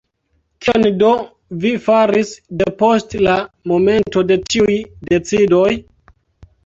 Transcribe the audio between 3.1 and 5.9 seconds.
la momento de tiuj decidoj?